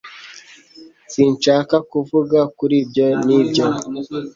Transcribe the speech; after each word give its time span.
Sinshaka 1.13 1.75
kuvuga 1.91 2.39
kuri 2.57 2.75
ibyo 2.83 3.05
Nibyo 3.25 3.65